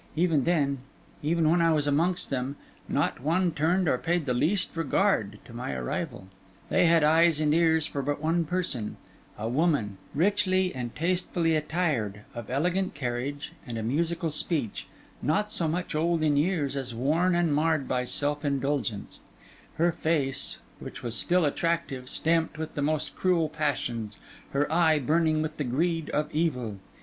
[0.15, 0.79] Even then,
[1.21, 2.55] even when I was amongst them,
[2.89, 6.25] not one turned or paid the least regard to my arrival.
[6.69, 8.97] They had eyes and ears for but one person:
[9.37, 14.87] a woman, richly and tastefully attired; of elegant carriage, and a musical speech;
[15.21, 19.19] not so much old in years, as worn and marred by self indulgence:
[19.75, 24.17] her face, which was still attractive, stamped with the most cruel passions,
[24.49, 26.79] her eye burning with the greed of evil.